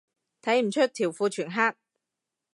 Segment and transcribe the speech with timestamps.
[0.41, 1.75] 睇唔出，條褲全黑